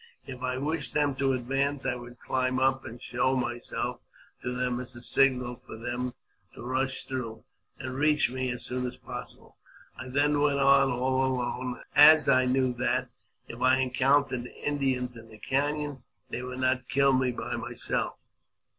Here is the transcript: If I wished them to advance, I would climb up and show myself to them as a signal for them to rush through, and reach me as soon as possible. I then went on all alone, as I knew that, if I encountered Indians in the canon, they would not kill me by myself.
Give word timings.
If 0.25 0.41
I 0.41 0.57
wished 0.57 0.95
them 0.95 1.13
to 1.17 1.33
advance, 1.33 1.85
I 1.85 1.93
would 1.93 2.17
climb 2.17 2.57
up 2.59 2.85
and 2.85 2.99
show 2.99 3.35
myself 3.35 4.01
to 4.41 4.51
them 4.51 4.79
as 4.79 4.95
a 4.95 5.01
signal 5.03 5.57
for 5.57 5.77
them 5.77 6.15
to 6.55 6.63
rush 6.63 7.03
through, 7.03 7.43
and 7.77 7.93
reach 7.93 8.27
me 8.31 8.49
as 8.49 8.65
soon 8.65 8.87
as 8.87 8.97
possible. 8.97 9.57
I 9.95 10.07
then 10.07 10.39
went 10.41 10.57
on 10.57 10.89
all 10.91 11.23
alone, 11.35 11.81
as 11.95 12.27
I 12.27 12.45
knew 12.45 12.73
that, 12.79 13.11
if 13.47 13.61
I 13.61 13.77
encountered 13.77 14.47
Indians 14.65 15.15
in 15.15 15.29
the 15.29 15.37
canon, 15.37 16.01
they 16.31 16.41
would 16.41 16.61
not 16.61 16.89
kill 16.89 17.13
me 17.13 17.29
by 17.31 17.55
myself. 17.55 18.15